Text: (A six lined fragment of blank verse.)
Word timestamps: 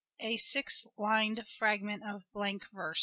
(A 0.21 0.37
six 0.37 0.87
lined 0.97 1.45
fragment 1.47 2.01
of 2.03 2.23
blank 2.33 2.63
verse.) 2.73 2.99